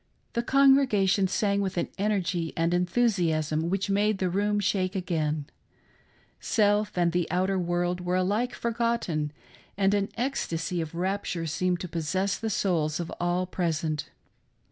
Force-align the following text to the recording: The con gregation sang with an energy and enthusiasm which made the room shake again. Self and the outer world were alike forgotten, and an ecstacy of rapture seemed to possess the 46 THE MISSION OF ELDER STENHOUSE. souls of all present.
The 0.33 0.41
con 0.41 0.75
gregation 0.75 1.29
sang 1.29 1.61
with 1.61 1.77
an 1.77 1.87
energy 1.99 2.53
and 2.57 2.73
enthusiasm 2.73 3.69
which 3.69 3.87
made 3.87 4.17
the 4.17 4.31
room 4.31 4.59
shake 4.59 4.95
again. 4.95 5.45
Self 6.39 6.97
and 6.97 7.11
the 7.11 7.29
outer 7.29 7.59
world 7.59 8.01
were 8.01 8.15
alike 8.15 8.55
forgotten, 8.55 9.31
and 9.77 9.93
an 9.93 10.09
ecstacy 10.17 10.81
of 10.81 10.95
rapture 10.95 11.45
seemed 11.45 11.79
to 11.81 11.87
possess 11.87 12.33
the 12.35 12.49
46 12.49 12.63
THE 12.63 12.63
MISSION 12.63 12.67
OF 12.67 12.79
ELDER 12.81 12.89
STENHOUSE. 12.89 12.95
souls 12.95 12.99
of 12.99 13.13
all 13.19 13.45
present. 13.45 14.09